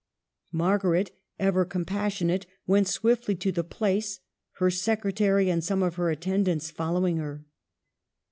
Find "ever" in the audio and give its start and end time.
1.37-1.63